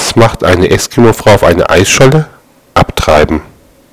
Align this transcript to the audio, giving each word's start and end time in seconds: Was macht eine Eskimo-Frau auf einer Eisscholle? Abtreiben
Was 0.00 0.16
macht 0.16 0.44
eine 0.44 0.70
Eskimo-Frau 0.70 1.34
auf 1.34 1.44
einer 1.44 1.70
Eisscholle? 1.70 2.26
Abtreiben 2.72 3.42